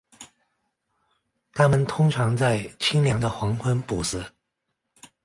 [1.53, 4.33] 它们通常在清凉的黄昏捕食。